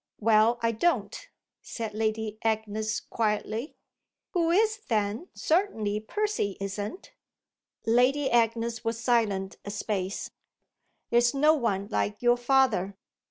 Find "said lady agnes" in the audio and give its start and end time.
1.61-2.99